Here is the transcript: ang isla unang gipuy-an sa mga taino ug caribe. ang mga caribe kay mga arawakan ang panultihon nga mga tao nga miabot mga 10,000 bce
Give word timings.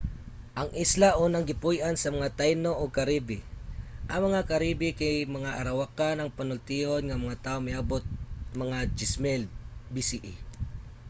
ang 0.59 0.69
isla 0.83 1.09
unang 1.25 1.45
gipuy-an 1.49 1.95
sa 1.99 2.09
mga 2.15 2.33
taino 2.39 2.71
ug 2.81 2.95
caribe. 2.97 3.33
ang 4.13 4.21
mga 4.27 4.41
caribe 4.51 4.85
kay 5.01 5.15
mga 5.37 5.51
arawakan 5.61 6.15
ang 6.19 6.33
panultihon 6.37 7.03
nga 7.05 7.21
mga 7.23 7.39
tao 7.45 7.57
nga 7.59 7.65
miabot 7.67 8.03
mga 8.61 8.77
10,000 8.97 9.45
bce 9.93 10.21